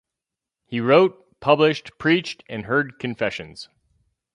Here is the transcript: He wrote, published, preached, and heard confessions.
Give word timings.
He 0.65 0.79
wrote, 0.81 1.39
published, 1.41 1.91
preached, 1.99 2.43
and 2.49 2.65
heard 2.65 2.97
confessions. 2.97 3.69